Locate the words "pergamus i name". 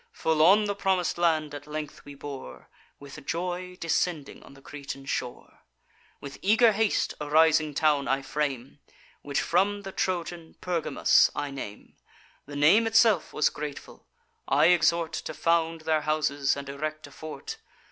10.59-11.97